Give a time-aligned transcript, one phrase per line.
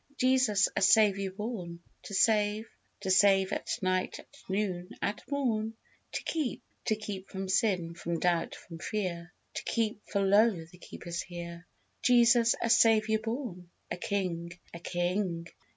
[0.17, 2.67] Jesus a Saviour born To save:
[3.01, 5.75] To save at night, at noon, at morn.
[6.13, 10.65] To keep: To keep from sin, from doubt, from fear; To keep, for lo!
[10.65, 11.67] the Keeper's here.
[12.01, 15.45] Jesus a Saviour born, A King: A King!